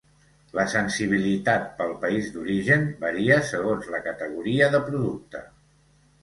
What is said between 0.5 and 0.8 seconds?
La